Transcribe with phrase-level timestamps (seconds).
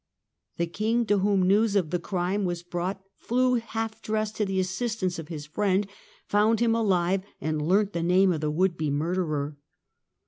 [0.57, 4.59] The King, to whom news of the crime was brought, flew half dressed to the
[4.59, 5.85] assistance of his friend,
[6.25, 9.57] found him alive and learnt the name of the would be murderer.